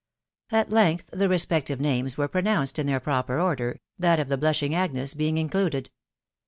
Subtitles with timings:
[0.49, 4.73] At length the respective names were pronounced in their proper order, that of the blushing
[4.73, 5.91] Agnes being included.